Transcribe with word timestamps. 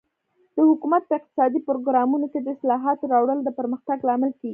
د 0.55 0.57
حکومت 0.69 1.03
په 1.07 1.13
اقتصادي 1.19 1.59
پروګرامونو 1.69 2.25
کې 2.31 2.39
د 2.41 2.47
اصلاحاتو 2.55 3.09
راوړل 3.13 3.39
د 3.43 3.49
پرمختګ 3.59 3.97
لامل 4.07 4.31
کیږي. 4.39 4.49